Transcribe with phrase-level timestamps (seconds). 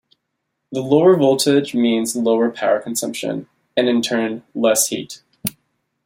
[0.71, 5.21] The lower voltage means lower power consumption, and in turn less heat.